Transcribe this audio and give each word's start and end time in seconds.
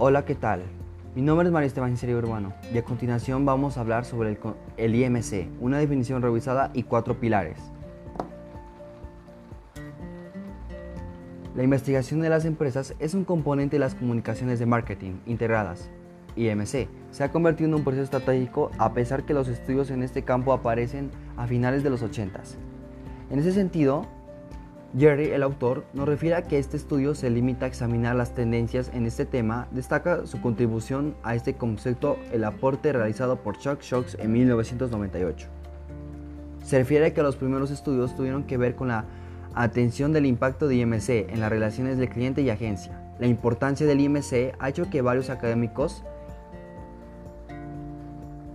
Hola, 0.00 0.24
¿qué 0.24 0.36
tal? 0.36 0.62
Mi 1.16 1.22
nombre 1.22 1.48
es 1.48 1.52
María 1.52 1.66
Esteban 1.66 1.96
Serio 1.96 2.18
Urbano 2.18 2.52
y 2.72 2.78
a 2.78 2.84
continuación 2.84 3.44
vamos 3.44 3.76
a 3.76 3.80
hablar 3.80 4.04
sobre 4.04 4.38
el, 4.76 4.94
IMC, 4.94 5.48
una 5.60 5.78
definición 5.78 6.22
revisada 6.22 6.70
y 6.72 6.84
cuatro 6.84 7.18
pilares. 7.18 7.58
La 11.56 11.64
investigación 11.64 12.20
de 12.20 12.28
las 12.28 12.44
empresas 12.44 12.94
es 13.00 13.14
un 13.14 13.24
componente 13.24 13.74
de 13.74 13.80
las 13.80 13.96
comunicaciones 13.96 14.60
de 14.60 14.66
marketing 14.66 15.14
integradas. 15.26 15.90
IMC 16.36 16.86
se 17.10 17.24
ha 17.24 17.32
convertido 17.32 17.66
en 17.66 17.74
un 17.74 17.82
proceso 17.82 18.04
estratégico 18.04 18.70
a 18.78 18.92
pesar 18.92 19.24
que 19.24 19.34
los 19.34 19.48
estudios 19.48 19.90
en 19.90 20.04
este 20.04 20.22
campo 20.22 20.52
aparecen 20.52 21.10
a 21.36 21.48
finales 21.48 21.82
de 21.82 21.90
los 21.90 22.04
80. 22.04 22.40
En 23.30 23.40
ese 23.40 23.50
sentido, 23.50 24.06
Jerry, 24.96 25.32
el 25.32 25.42
autor, 25.42 25.84
nos 25.92 26.08
refiere 26.08 26.34
a 26.34 26.42
que 26.42 26.58
este 26.58 26.78
estudio 26.78 27.14
se 27.14 27.28
limita 27.28 27.66
a 27.66 27.68
examinar 27.68 28.16
las 28.16 28.34
tendencias 28.34 28.90
en 28.94 29.04
este 29.04 29.26
tema, 29.26 29.68
destaca 29.70 30.26
su 30.26 30.40
contribución 30.40 31.14
a 31.22 31.34
este 31.34 31.54
concepto 31.54 32.16
el 32.32 32.42
aporte 32.44 32.92
realizado 32.92 33.36
por 33.36 33.58
Chuck 33.58 33.82
Shocks 33.82 34.16
en 34.18 34.32
1998. 34.32 35.46
Se 36.64 36.78
refiere 36.78 37.06
a 37.06 37.14
que 37.14 37.22
los 37.22 37.36
primeros 37.36 37.70
estudios 37.70 38.16
tuvieron 38.16 38.44
que 38.44 38.56
ver 38.56 38.76
con 38.76 38.88
la 38.88 39.04
atención 39.54 40.14
del 40.14 40.24
impacto 40.24 40.68
de 40.68 40.76
IMC 40.76 41.10
en 41.28 41.40
las 41.40 41.50
relaciones 41.50 41.98
de 41.98 42.08
cliente 42.08 42.40
y 42.40 42.48
agencia. 42.48 42.98
La 43.18 43.26
importancia 43.26 43.86
del 43.86 44.00
IMC 44.00 44.54
ha 44.58 44.68
hecho 44.70 44.88
que 44.88 45.02
varios 45.02 45.28
académicos 45.28 46.02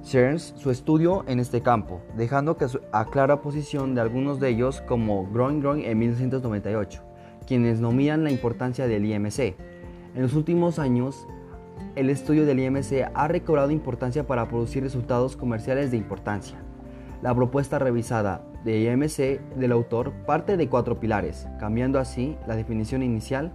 Stearns 0.05 0.53
su 0.57 0.69
estudio 0.69 1.23
en 1.27 1.39
este 1.39 1.61
campo, 1.61 2.01
dejando 2.17 2.57
que 2.57 2.67
a 2.91 3.05
clara 3.05 3.41
posición 3.41 3.95
de 3.95 4.01
algunos 4.01 4.39
de 4.39 4.49
ellos 4.49 4.81
como 4.81 5.25
Growing 5.31 5.85
en 5.85 5.97
1998, 5.97 7.01
quienes 7.47 7.79
nominan 7.79 8.23
la 8.23 8.31
importancia 8.31 8.87
del 8.87 9.05
IMC. 9.05 9.55
En 10.15 10.21
los 10.21 10.33
últimos 10.33 10.77
años, 10.77 11.25
el 11.95 12.09
estudio 12.09 12.45
del 12.45 12.59
IMC 12.59 13.09
ha 13.13 13.27
recobrado 13.27 13.71
importancia 13.71 14.27
para 14.27 14.47
producir 14.47 14.83
resultados 14.83 15.37
comerciales 15.37 15.91
de 15.91 15.97
importancia. 15.97 16.57
La 17.21 17.33
propuesta 17.33 17.79
revisada 17.79 18.43
de 18.65 18.81
IMC 18.81 19.55
del 19.55 19.71
autor 19.71 20.11
parte 20.25 20.57
de 20.57 20.67
cuatro 20.67 20.99
pilares, 20.99 21.47
cambiando 21.59 21.97
así 21.97 22.35
la 22.45 22.57
definición 22.57 23.03
inicial 23.03 23.53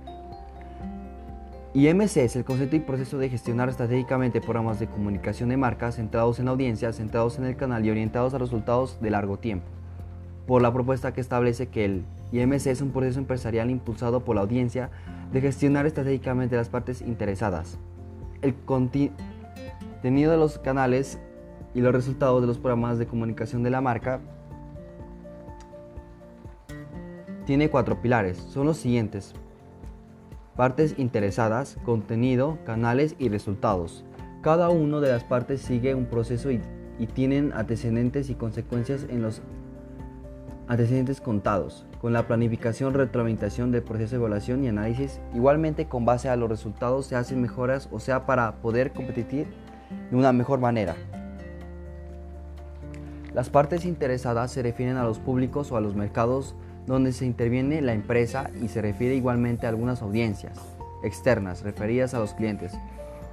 IMC 1.75 2.17
es 2.17 2.35
el 2.35 2.47
concepto 2.47 2.77
y 2.77 2.81
proceso 2.81 3.19
de 3.19 3.29
gestionar 3.29 3.69
estratégicamente 3.69 4.41
programas 4.41 4.81
de 4.81 4.87
comunicación 4.87 5.51
de 5.51 5.59
marcas 5.59 5.97
centrados 5.97 6.39
en 6.39 6.47
la 6.47 6.53
audiencia, 6.53 6.95
centrados 6.95 7.39
en 7.39 7.45
el 7.45 7.57
canal 7.57 7.85
y 7.85 7.91
orientados 7.91 8.33
a 8.33 8.39
resultados 8.39 8.99
de 9.03 9.11
largo 9.11 9.39
tiempo. 9.39 9.67
Por 10.47 10.63
la 10.63 10.73
propuesta 10.73 11.13
que 11.13 11.21
establece 11.21 11.69
que 11.69 11.85
el 11.85 12.05
IMC 12.33 12.69
es 12.69 12.81
un 12.81 12.91
proceso 12.91 13.19
empresarial 13.19 13.71
impulsado 13.71 14.25
por 14.25 14.37
la 14.37 14.41
audiencia 14.41 14.91
de 15.31 15.43
gestionar 15.43 15.85
estratégicamente 15.85 16.57
las 16.57 16.71
partes 16.71 17.03
interesadas. 17.03 17.79
El 18.41 18.55
contenido 18.55 19.13
de 20.03 20.39
los 20.39 20.59
canales 20.59 21.19
y 21.75 21.83
los 21.83 21.93
resultados 21.93 22.41
de 22.41 22.47
los 22.47 22.57
programas 22.57 22.99
de 22.99 23.07
comunicación 23.07 23.63
de 23.63 23.69
la 23.69 23.83
marca 23.83 24.21
tiene 27.45 27.69
cuatro 27.69 28.01
pilares. 28.01 28.39
Son 28.39 28.65
los 28.65 28.79
siguientes 28.79 29.35
partes 30.59 30.97
interesadas, 30.99 31.79
contenido, 31.85 32.59
canales 32.65 33.15
y 33.21 33.29
resultados. 33.29 34.05
Cada 34.43 34.71
una 34.71 34.99
de 34.99 35.09
las 35.09 35.23
partes 35.23 35.61
sigue 35.61 35.95
un 35.95 36.07
proceso 36.07 36.51
y, 36.51 36.61
tienen 37.15 37.53
antecedentes 37.55 38.29
y 38.29 38.35
consecuencias 38.35 39.07
en 39.09 39.23
los 39.23 39.41
antecedentes 40.67 41.21
contados, 41.21 41.87
con 42.01 42.13
la 42.13 42.27
planificación, 42.27 42.93
retroalimentación 42.93 43.71
del 43.71 43.85
proceso 43.85 44.11
de 44.11 44.17
evaluación 44.17 44.65
y 44.65 44.69
análisis. 44.69 45.21
Igualmente, 45.33 45.87
con 45.87 46.05
base 46.05 46.29
a 46.29 46.35
los 46.35 46.49
resultados 46.49 47.07
se 47.07 47.15
hacen 47.15 47.41
mejoras, 47.41 47.89
o 47.93 48.01
sea, 48.01 48.27
para 48.27 48.57
poder 48.57 48.93
competir 48.93 49.47
de 50.11 50.17
una 50.17 50.33
mejor 50.33 50.59
manera. 50.59 50.97
Las 53.33 53.49
partes 53.49 53.85
interesadas 53.85 54.51
se 54.51 54.65
refieren 54.65 54.97
a 54.97 55.05
los 55.05 55.21
públicos 55.21 55.71
o 55.71 55.77
a 55.77 55.81
los 55.81 55.95
mercados 55.95 56.57
donde 56.89 57.13
se 57.13 57.27
interviene 57.27 57.83
la 57.83 57.93
empresa 57.93 58.51
y 58.61 58.69
se 58.69 58.83
refiere 58.83 59.15
igualmente 59.15 59.67
a 59.67 59.69
algunas 59.69 60.03
audiencias 60.03 60.59
externas 61.05 61.63
referidas 61.63 62.15
a 62.15 62.19
los 62.19 62.35
clientes 62.35 62.73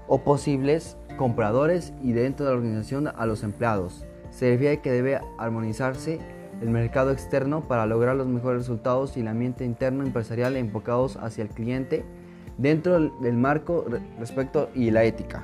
o 0.07 0.23
posibles 0.23 0.97
compradores 1.17 1.93
y 2.03 2.11
dentro 2.11 2.45
de 2.45 2.51
la 2.51 2.57
organización 2.57 3.07
a 3.07 3.25
los 3.25 3.43
empleados. 3.43 4.05
Se 4.29 4.51
refiere 4.51 4.81
que 4.81 4.91
debe 4.91 5.19
armonizarse 5.37 6.19
el 6.61 6.69
mercado 6.69 7.11
externo 7.11 7.67
para 7.67 7.85
lograr 7.85 8.15
los 8.15 8.27
mejores 8.27 8.63
resultados 8.63 9.15
y 9.17 9.21
el 9.21 9.29
ambiente 9.29 9.65
interno 9.65 10.03
empresarial 10.03 10.57
enfocados 10.57 11.17
hacia 11.17 11.43
el 11.43 11.49
cliente 11.49 12.05
dentro 12.57 12.99
del 12.99 13.37
marco 13.37 13.85
respecto 14.19 14.69
y 14.75 14.91
la 14.91 15.05
ética. 15.05 15.43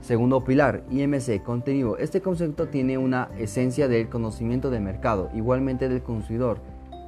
Segundo 0.00 0.42
pilar, 0.44 0.82
IMC, 0.90 1.42
contenido. 1.42 1.98
Este 1.98 2.22
concepto 2.22 2.68
tiene 2.68 2.96
una 2.96 3.28
esencia 3.38 3.86
del 3.86 4.08
conocimiento 4.08 4.70
del 4.70 4.82
mercado, 4.82 5.30
igualmente 5.34 5.88
del 5.88 6.02
consumidor. 6.02 6.60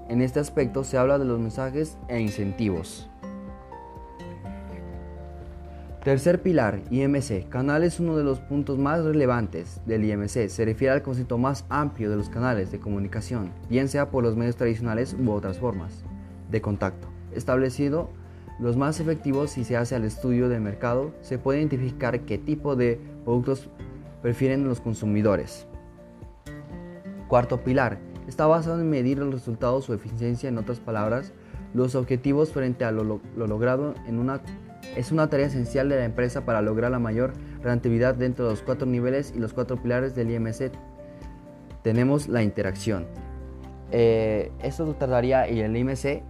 En 0.09 0.21
este 0.21 0.41
aspecto 0.41 0.85
se 0.85 0.99
habla 0.99 1.19
de 1.19 1.25
los 1.25 1.41
mensajes 1.41 1.97
e 2.09 2.21
incentivos. 2.21 3.09
Tercer 6.05 6.43
pilar, 6.43 6.81
IMC. 6.91 7.49
Canal 7.49 7.85
es 7.85 7.99
uno 8.01 8.17
de 8.17 8.25
los 8.25 8.41
puntos 8.41 8.77
más 8.77 9.05
relevantes 9.05 9.81
del 9.87 10.05
IMC. 10.05 10.49
Se 10.49 10.65
refiere 10.65 10.93
al 10.93 11.03
concepto 11.03 11.39
más 11.39 11.65
amplio 11.71 12.11
de 12.11 12.17
los 12.17 12.29
canales 12.29 12.73
de 12.73 12.81
comunicación, 12.81 13.53
bien 13.71 13.89
sea 13.89 14.11
por 14.11 14.25
los 14.25 14.37
medios 14.37 14.57
tradicionales 14.57 15.17
u 15.19 15.31
otras 15.31 15.59
formas 15.59 16.05
de 16.51 16.61
contacto, 16.61 17.09
establecido 17.33 18.11
los 18.59 18.77
más 18.77 19.01
efectivos 19.01 19.51
si 19.51 19.65
se 19.65 19.77
hace 19.77 19.95
al 19.95 20.05
estudio 20.05 20.49
del 20.49 20.61
mercado, 20.61 21.13
se 21.21 21.39
puede 21.39 21.59
identificar 21.59 22.21
qué 22.21 22.39
tipo 22.39 22.77
de 22.77 23.01
productos 23.25 23.69
prefieren 24.21 24.65
los 24.65 24.81
consumidores. 24.81 25.67
Cuarto 27.29 27.65
pilar, 27.65 27.99
está 28.29 28.47
basado 28.47 28.81
en 28.81 28.91
medir 28.91 29.19
los 29.19 29.33
resultados 29.33 29.89
o 29.89 29.95
eficiencia, 29.95 30.49
en 30.49 30.59
otras 30.59 30.81
palabras, 30.81 31.33
los 31.75 31.95
objetivos 31.95 32.53
frente 32.53 32.85
a 32.85 32.93
lo, 32.93 33.21
logrado 33.37 33.95
en 34.07 34.19
una, 34.19 34.43
es 34.97 35.11
una 35.11 35.29
tarea 35.29 35.47
esencial 35.47 35.89
de 35.89 35.97
la 35.97 36.05
empresa 36.05 36.45
para 36.45 36.61
lograr 36.61 36.91
la 36.91 36.99
mayor 36.99 37.33
rentabilidad 37.63 38.15
dentro 38.15 38.45
de 38.45 38.51
los 38.53 38.63
cuatro 38.63 38.87
niveles 38.87 39.33
y 39.35 39.39
los 39.39 39.53
cuatro 39.53 39.77
pilares 39.83 40.15
del 40.15 40.31
IMC. 40.31 40.73
Tenemos 41.83 42.29
la 42.29 42.43
interacción. 42.43 43.07
Eh, 43.91 44.53
esto 44.63 44.95
tardaría 44.95 45.49
y 45.51 45.61
el 45.61 45.77
IMC 45.77 46.23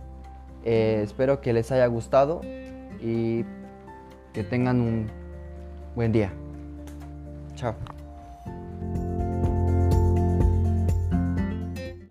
eh, 0.64 1.00
espero 1.04 1.40
que 1.40 1.52
les 1.52 1.70
haya 1.72 1.86
gustado 1.86 2.40
y 3.00 3.44
que 4.32 4.44
tengan 4.44 4.80
un 4.80 5.10
buen 5.94 6.12
día. 6.12 6.32
Chao. 7.54 7.74